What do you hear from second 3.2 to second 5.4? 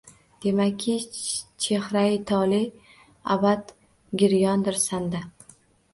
abad giryondir sanda